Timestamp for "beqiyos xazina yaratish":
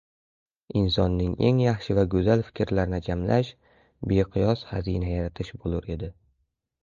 4.13-5.55